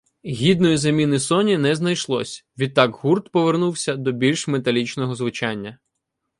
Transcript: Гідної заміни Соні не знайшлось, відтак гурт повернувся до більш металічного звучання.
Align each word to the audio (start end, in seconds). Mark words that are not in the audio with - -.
Гідної 0.25 0.77
заміни 0.77 1.19
Соні 1.19 1.57
не 1.57 1.75
знайшлось, 1.75 2.45
відтак 2.57 2.95
гурт 2.95 3.29
повернувся 3.31 3.95
до 3.95 4.11
більш 4.11 4.47
металічного 4.47 5.15
звучання. 5.15 5.79